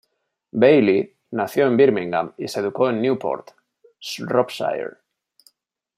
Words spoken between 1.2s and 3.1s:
nació en Birmingham y se educó en